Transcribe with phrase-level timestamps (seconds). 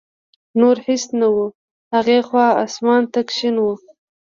[0.59, 1.37] نور هېڅ نه و،
[1.95, 3.67] هغې خوا اسمان تک شین و.